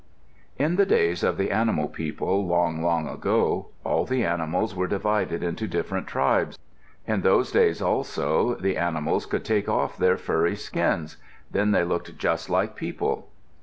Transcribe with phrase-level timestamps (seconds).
[0.57, 5.43] In the days of the animal people, long, long ago, all the animals were divided
[5.43, 6.57] into different tribes.
[7.05, 11.17] In those days also, animals could take off their furry skins;
[11.51, 13.29] then they looked just like people.